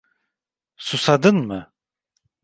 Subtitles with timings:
[0.77, 1.73] Susadın mı?